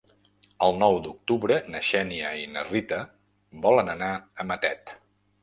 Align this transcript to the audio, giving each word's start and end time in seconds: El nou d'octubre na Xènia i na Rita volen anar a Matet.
El 0.67 0.77
nou 0.83 0.95
d'octubre 1.07 1.57
na 1.73 1.81
Xènia 1.89 2.31
i 2.45 2.49
na 2.55 2.65
Rita 2.71 2.99
volen 3.67 3.95
anar 3.97 4.11
a 4.45 4.49
Matet. 4.55 4.97